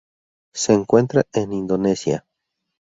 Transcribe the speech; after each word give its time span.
Se 0.55 0.73
encuentra 0.73 1.25
en 1.31 1.53
Indonesia 1.53 2.25